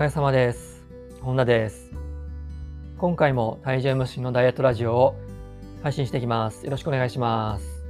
[0.00, 0.82] 疲れ様です。
[1.20, 1.90] 本田です。
[2.96, 5.14] 今回も体重無心のダイエットラジオを
[5.82, 6.64] 配信していきます。
[6.64, 7.84] よろしくお願いします。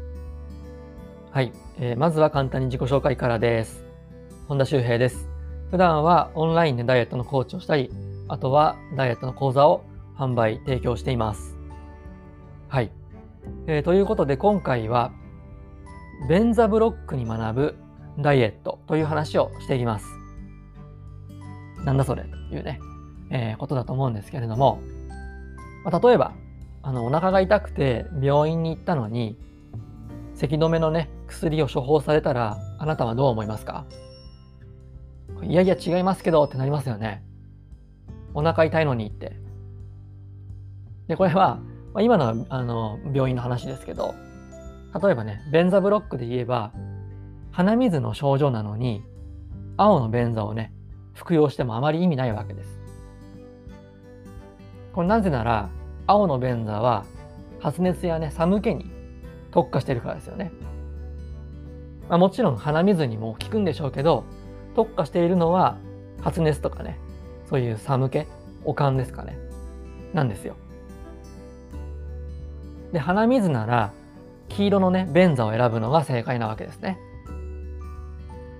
[1.31, 3.85] はい、えーまずは簡単に自己紹介からです。
[4.49, 5.29] 本田修平です。
[5.71, 7.93] 普段はオンラインでダイエットのコーチをしたり、
[8.27, 9.85] あとはダイエットの講座を
[10.19, 11.57] 販売、提供しています。
[12.67, 12.91] はい。
[13.69, 15.13] えーということで今回は、
[16.29, 17.77] 便座ブロックに学ぶ
[18.19, 20.20] ダイエットという話をしていきます。
[21.85, 22.81] なんだそれというね、
[23.31, 24.81] えーことだと思うんですけれども、
[25.85, 26.33] まあ、例えば、
[26.83, 29.39] あの、お腹が痛くて病院に行ったのに、
[30.35, 33.85] 咳止めのね、薬を処方されたら、あなたはどう思いますか？
[35.43, 37.23] いやいや違いますけどってなりますよね。
[38.35, 39.37] お腹痛いのにって。
[41.09, 41.61] で、これは、
[41.93, 44.15] まあ、今のあの病院の話ですけど、
[45.03, 46.73] 例えばね、便座ブロックで言えば、
[47.53, 49.03] 鼻水の症状なのに、
[49.77, 50.73] 青の便座をね、
[51.15, 52.81] 服用してもあまり意味ないわけです。
[54.93, 55.69] これなぜなら、
[56.07, 57.05] 青の便座は
[57.61, 58.91] 発熱やね、寒気に
[59.51, 60.51] 特化してるからですよね。
[62.09, 64.25] まあ、もちろん鼻水にも効くんでしょうけど、
[64.75, 65.79] 特化しているのは
[66.21, 66.99] 発熱とかね、
[67.49, 68.27] そういう寒気、
[68.65, 69.39] おかんですかね。
[70.13, 70.57] なんですよ。
[72.93, 73.93] で、鼻水なら、
[74.49, 76.99] 黄色のね、便座を選ぶのが正解なわけですね。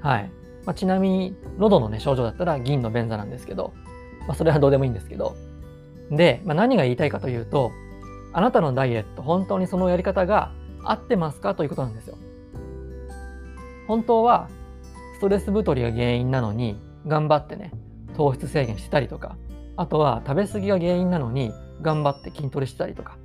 [0.01, 0.31] はい。
[0.67, 3.73] まあ、ちなみに、喉のね、症状だったら銀の便座なんですけど、
[4.27, 5.35] まあ、それはどうでもいいんですけど。
[6.11, 7.71] で、まあ、何が言いたいかというと、
[8.33, 10.53] あなたのダイエット、本当にそのやり方が
[10.85, 12.17] 合ってますかということなんですよ。
[13.89, 14.49] 本当は、
[15.17, 17.73] ストレス太りが原因なのに、頑張ってね、
[18.17, 19.37] 糖質制限してたりとか、
[19.77, 23.17] あとは食べ過ぎが原因なのに、頑張って筋トレしてたりとか、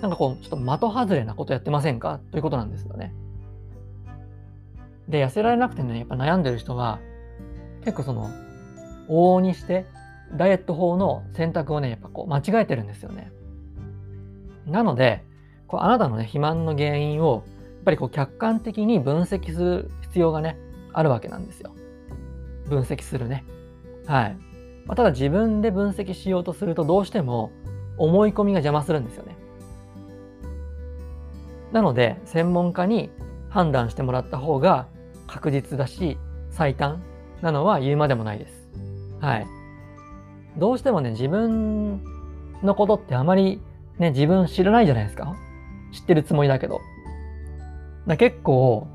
[0.00, 2.20] なんかこう、ちょっと的外れなことやってませんか？
[2.30, 3.12] ということなんですよね。
[5.08, 6.98] で、痩せられなくてね、やっぱ悩んでる人は、
[7.84, 8.30] 結構その、
[9.08, 9.86] 往々にして、
[10.34, 13.30] ダイエット法の選択をね、やっぱこう、間違えてるんですよね。
[14.66, 15.22] なので、
[15.68, 20.58] こうあなたのね、肥満の原因を、やっぱりこう、客観的に分析する必要がね、
[20.92, 21.72] あるわけなんですよ。
[22.68, 23.44] 分析するね。
[24.06, 24.36] はい。
[24.86, 27.52] まあ、ただ自分で分析しようとすると、どうしても
[27.96, 29.36] 思い込みが邪魔するんですよね。
[31.72, 33.10] なので、専門家に
[33.48, 34.88] 判断してもらった方が
[35.26, 36.18] 確実だし、
[36.50, 37.02] 最短
[37.42, 38.68] なのは言うまでもないです。
[39.20, 39.46] はい。
[40.56, 42.02] どうしてもね、自分
[42.62, 43.60] のことってあまり
[43.98, 45.34] ね、自分知らないじゃないですか。
[45.92, 46.80] 知ってるつもりだけど。
[48.06, 48.86] だ結構、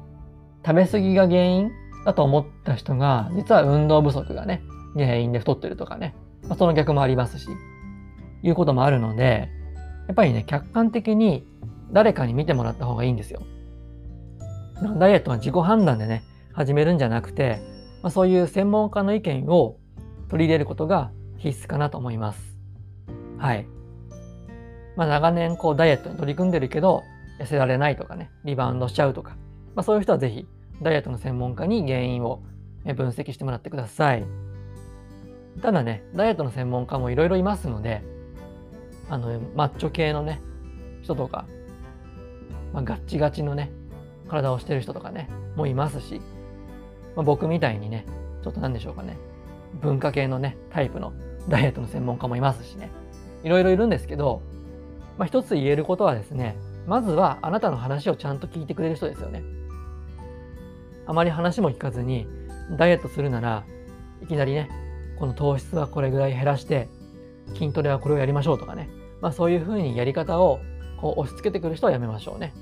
[0.65, 1.71] 食べ過ぎが原因
[2.05, 4.61] だと思った人が、実は運動不足がね、
[4.95, 6.15] 原因で太ってるとかね、
[6.47, 7.47] まあ、その逆もありますし、
[8.43, 9.49] いうこともあるので、
[10.07, 11.45] やっぱりね、客観的に
[11.91, 13.41] 誰かに見てもらった方がいいんですよ。
[14.81, 17.61] ダイエットは自己判断でね、始めるんじゃなくて、
[18.01, 19.77] まあ、そういう専門家の意見を
[20.29, 22.57] 取り入れることが必須かなと思います。
[23.37, 23.67] はい。
[24.95, 27.03] まあ、長年こうダイエットに取り組んでるけど、
[27.39, 29.35] 痩せられないとかね、リバウンドしちゃうとか、
[29.75, 30.47] まあ、そういう人はぜひ
[30.81, 32.43] ダイエットの専門家に原因を
[32.83, 34.25] 分析してもらってください。
[35.61, 38.03] ただね、ダイエットの専門家もいろいろいますので、
[39.09, 40.41] あの、マッチョ系のね、
[41.01, 41.45] 人とか、
[42.73, 43.71] まあ、ガッチガチのね、
[44.31, 46.21] 体をしてる人とかね、もいますし、
[47.17, 48.05] まあ、僕みたいにね、
[48.43, 49.17] ちょっと何でしょうかね、
[49.81, 51.11] 文化系のね、タイプの
[51.49, 52.91] ダイエットの専門家もいますしね、
[53.43, 54.41] いろいろいるんですけど、
[55.17, 56.55] まあ、一つ言えることはですね、
[56.87, 59.43] まずはあなたの話をちゃんと聞いてくれる人ですよね。
[61.05, 62.25] あまり話も聞かずに、
[62.77, 63.65] ダイエットするなら
[64.23, 64.69] いきなりね、
[65.19, 66.87] この糖質はこれぐらい減らして、
[67.53, 68.89] 筋トレはこれをやりましょうとかね、
[69.19, 70.61] まあ、そういうふうにやり方を
[71.01, 72.53] こう押し付けてくる人はやめましょうね。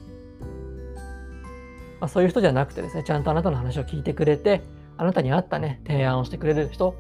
[1.99, 4.61] まあ、そういう人じゃなくてですね、ちゃんとあなたの話を聞いてくれて、
[4.97, 6.95] あなたに合ったね、提案をしてくれる人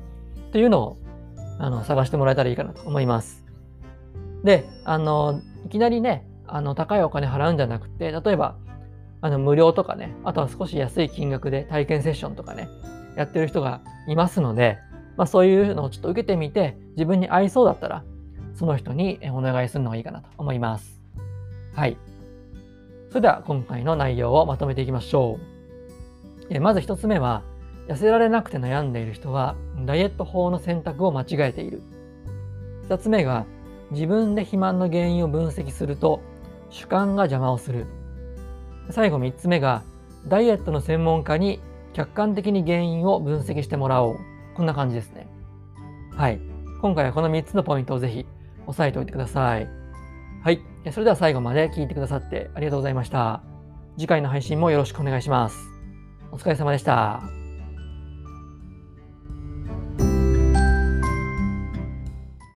[0.49, 0.97] っていうのを
[1.59, 3.43] あの探してもらえたらいいかなと思います。
[4.43, 8.55] で、あの、いきなりね、あの、高いお金払うんじゃなくて、例えば、
[9.21, 12.69] あの、無料とかね、あとは少し安い金額で体験セッションとかね、
[13.15, 14.77] やってる人がいますので、
[15.17, 18.03] まあそういうのをちょっと受けてみて、自分に合いそうだったら、
[18.55, 21.01] その人にお願いするのがいいかなと思います。
[21.75, 21.97] はい。
[23.09, 25.59] それでは今回の内容をまとめていきましょう。
[26.51, 27.43] えまず一つ目は、
[27.87, 31.81] 痩せられなくて悩んでいる人は、ダイエット法の選択を間違えている。
[32.83, 33.45] 二つ目が、
[33.91, 36.21] 自分で肥満の原因を分析すると、
[36.69, 37.87] 主観が邪魔をする。
[38.91, 39.83] 最後三つ目が、
[40.27, 41.59] ダイエットの専門家に
[41.93, 44.19] 客観的に原因を分析してもらおう。
[44.55, 45.27] こんな感じですね。
[46.15, 46.39] はい。
[46.81, 48.25] 今回はこの3つのポイントをぜひ
[48.67, 49.67] 押さえておいてください。
[50.43, 50.68] はい。
[50.91, 53.43] それでは最後まで聞いてくださってありがとうございました。
[53.97, 55.57] 次回の配信もよろしくお願いします。
[56.31, 57.48] お疲れ様でした。